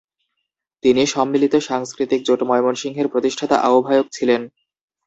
[0.83, 4.41] তিনি সম্মিলিত সাংস্কৃতিক জোট ময়মনসিংহের প্রতিষ্ঠাতা আহ্বায়ক ছিলেন।